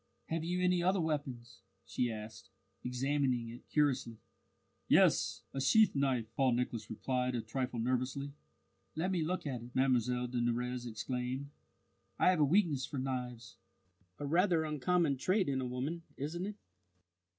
[0.29, 2.49] "Have you any other weapons?" she asked,
[2.83, 4.17] examining it curiously.
[4.87, 8.31] "Yes, a sheath knife," Paul Nicholas replied a trifle nervously.
[8.95, 11.51] "Let me look at it," Mlle de Nurrez exclaimed.
[12.17, 13.57] "I have a weakness for knives
[14.17, 16.55] a rather uncommon trait in a woman, isn't it?"